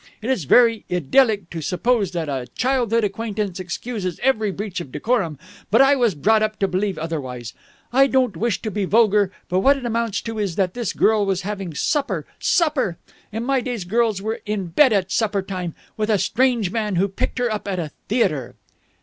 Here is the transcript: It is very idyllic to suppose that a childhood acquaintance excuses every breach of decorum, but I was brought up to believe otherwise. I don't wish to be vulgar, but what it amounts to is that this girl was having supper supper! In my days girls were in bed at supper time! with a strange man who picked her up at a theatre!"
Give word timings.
It 0.19 0.31
is 0.31 0.45
very 0.45 0.83
idyllic 0.91 1.51
to 1.51 1.61
suppose 1.61 2.09
that 2.13 2.27
a 2.27 2.47
childhood 2.55 3.03
acquaintance 3.03 3.59
excuses 3.59 4.19
every 4.23 4.49
breach 4.49 4.81
of 4.81 4.91
decorum, 4.91 5.37
but 5.69 5.79
I 5.79 5.95
was 5.95 6.15
brought 6.15 6.41
up 6.41 6.57
to 6.57 6.67
believe 6.67 6.97
otherwise. 6.97 7.53
I 7.93 8.07
don't 8.07 8.35
wish 8.35 8.63
to 8.63 8.71
be 8.71 8.85
vulgar, 8.85 9.31
but 9.47 9.59
what 9.59 9.77
it 9.77 9.85
amounts 9.85 10.19
to 10.23 10.39
is 10.39 10.55
that 10.55 10.73
this 10.73 10.93
girl 10.93 11.23
was 11.23 11.41
having 11.43 11.75
supper 11.75 12.25
supper! 12.39 12.97
In 13.31 13.43
my 13.43 13.61
days 13.61 13.83
girls 13.83 14.23
were 14.23 14.41
in 14.47 14.69
bed 14.69 14.91
at 14.91 15.11
supper 15.11 15.43
time! 15.43 15.75
with 15.97 16.09
a 16.09 16.17
strange 16.17 16.71
man 16.71 16.95
who 16.95 17.07
picked 17.07 17.37
her 17.37 17.53
up 17.53 17.67
at 17.67 17.77
a 17.77 17.91
theatre!" 18.09 18.55